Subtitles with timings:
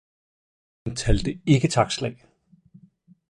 [0.87, 2.25] Dirigenten talte ikke taktslag